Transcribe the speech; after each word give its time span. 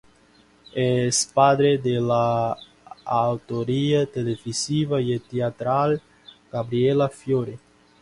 Es 0.83 1.19
padre 1.35 1.73
de 1.83 1.93
la 2.05 2.57
autora 3.17 4.07
televisiva 4.17 4.99
y 4.99 5.19
teatral 5.19 6.01
Gabriela 6.51 7.07
Fiore. 7.07 7.59